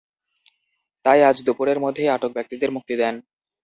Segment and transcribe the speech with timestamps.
[1.05, 3.15] তাই আজ দুপুরের মধ্যেই আটক ব্যক্তিদের মুক্তি দেন।